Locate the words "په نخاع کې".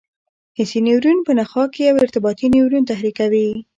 1.23-1.81